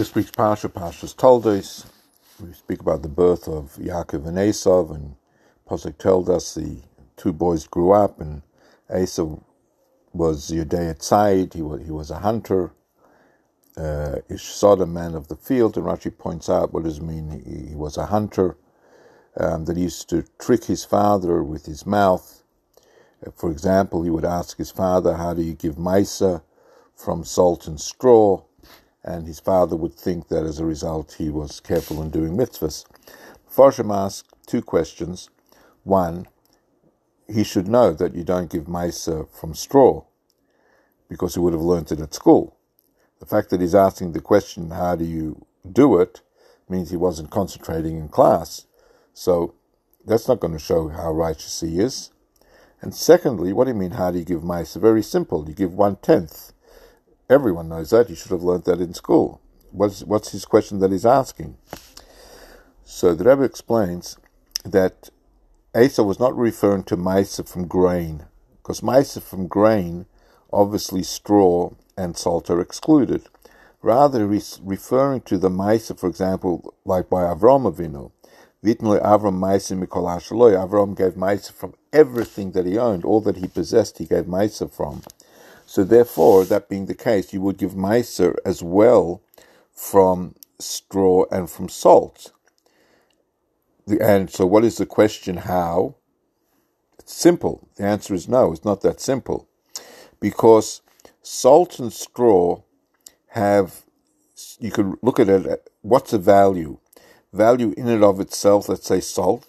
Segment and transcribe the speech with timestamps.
[0.00, 1.84] This week's Parsha, Parshas Toldos,
[2.42, 5.14] we speak about the birth of Yaakov and Esav, and
[5.68, 6.78] Pasuk told us the
[7.18, 8.40] two boys grew up, and
[8.88, 9.42] Esav
[10.14, 12.72] was Yudea Tzayid, he was, he was a hunter,
[13.76, 17.68] uh, Ishsod, a man of the field, and Rashi points out what does mean he,
[17.68, 18.56] he was a hunter,
[19.36, 22.42] um, that he used to trick his father with his mouth.
[23.26, 26.40] Uh, for example, he would ask his father, how do you give Maisa
[26.96, 28.42] from salt and straw?
[29.02, 32.84] And his father would think that as a result he was careful in doing mitzvahs.
[33.48, 35.30] Meforshim asked two questions.
[35.84, 36.26] One,
[37.28, 40.04] he should know that you don't give maisa from straw,
[41.08, 42.56] because he would have learnt it at school.
[43.18, 46.20] The fact that he's asking the question, how do you do it,
[46.68, 48.66] means he wasn't concentrating in class.
[49.12, 49.54] So
[50.06, 52.10] that's not going to show how righteous he is.
[52.80, 54.80] And secondly, what do you mean, how do you give maisa?
[54.80, 55.46] Very simple.
[55.48, 56.52] You give one tenth
[57.30, 58.08] Everyone knows that.
[58.08, 59.40] He should have learned that in school.
[59.70, 61.56] What's, what's his question that he's asking?
[62.84, 64.18] So the Rebbe explains
[64.64, 65.10] that
[65.72, 68.24] Esav was not referring to Maisa from grain,
[68.56, 70.06] because Maisa from grain,
[70.52, 73.22] obviously straw and salt are excluded.
[73.80, 78.10] Rather, he's referring to the Maisa, for example, like by Avram Avinu.
[78.64, 83.46] Vitnle Avram Maisa Mikol Avram gave Maisa from everything that he owned, all that he
[83.46, 85.02] possessed, he gave Maisa from.
[85.70, 89.22] So therefore, that being the case, you would give Meiser as well
[89.72, 92.32] from straw and from salt.
[93.86, 95.94] The and so what is the question, how?
[96.98, 97.68] It's simple.
[97.76, 99.46] The answer is no, it's not that simple.
[100.18, 100.82] Because
[101.22, 102.62] salt and straw
[103.28, 103.82] have,
[104.58, 106.78] you could look at it, what's the value?
[107.32, 109.46] Value in and of itself, let's say salt,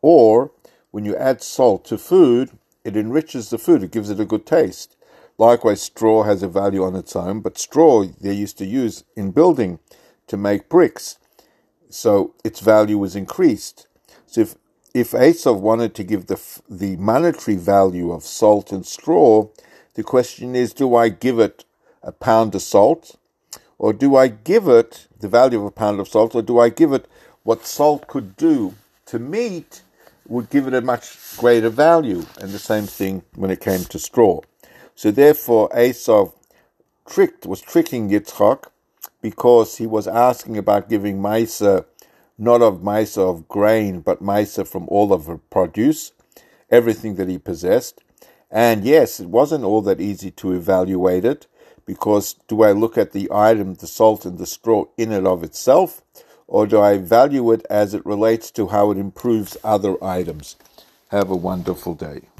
[0.00, 0.52] or
[0.92, 2.50] when you add salt to food,
[2.84, 4.95] it enriches the food, it gives it a good taste.
[5.38, 9.32] Likewise, straw has a value on its own, but straw they used to use in
[9.32, 9.78] building
[10.28, 11.18] to make bricks,
[11.90, 13.86] so its value was increased.
[14.26, 14.56] So if
[14.94, 19.48] if Esav wanted to give the the monetary value of salt and straw,
[19.94, 21.64] the question is: Do I give it
[22.02, 23.16] a pound of salt,
[23.78, 26.70] or do I give it the value of a pound of salt, or do I
[26.70, 27.06] give it
[27.42, 28.74] what salt could do
[29.06, 29.82] to meat?
[30.28, 33.98] Would give it a much greater value, and the same thing when it came to
[33.98, 34.40] straw.
[34.96, 36.32] So therefore, Esav
[37.06, 38.70] tricked was tricking Yitzchak
[39.20, 41.84] because he was asking about giving Maisa,
[42.38, 46.12] not of Maisa of grain, but Maisa from all of her produce,
[46.70, 48.00] everything that he possessed.
[48.50, 51.46] And yes, it wasn't all that easy to evaluate it
[51.84, 55.44] because do I look at the item, the salt and the straw in and of
[55.44, 56.00] itself,
[56.48, 60.56] or do I value it as it relates to how it improves other items?
[61.08, 62.28] Have a wonderful day.